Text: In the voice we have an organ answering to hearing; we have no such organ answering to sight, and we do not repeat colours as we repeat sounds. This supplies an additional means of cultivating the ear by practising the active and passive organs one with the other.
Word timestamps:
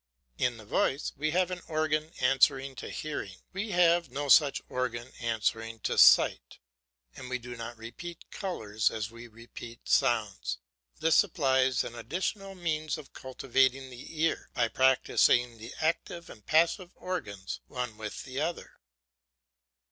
In 0.39 0.57
the 0.57 0.65
voice 0.65 1.13
we 1.15 1.29
have 1.29 1.51
an 1.51 1.61
organ 1.67 2.11
answering 2.21 2.75
to 2.77 2.89
hearing; 2.89 3.43
we 3.53 3.69
have 3.69 4.09
no 4.09 4.29
such 4.29 4.59
organ 4.67 5.13
answering 5.19 5.79
to 5.81 5.95
sight, 5.95 6.57
and 7.15 7.29
we 7.29 7.37
do 7.37 7.55
not 7.55 7.77
repeat 7.77 8.31
colours 8.31 8.89
as 8.89 9.11
we 9.11 9.27
repeat 9.27 9.87
sounds. 9.87 10.57
This 10.99 11.17
supplies 11.17 11.83
an 11.83 11.93
additional 11.93 12.55
means 12.55 12.97
of 12.97 13.13
cultivating 13.13 13.91
the 13.91 14.19
ear 14.23 14.49
by 14.55 14.69
practising 14.69 15.59
the 15.59 15.75
active 15.79 16.31
and 16.31 16.43
passive 16.47 16.89
organs 16.95 17.61
one 17.67 17.95
with 17.95 18.23
the 18.23 18.39
other. 18.41 18.79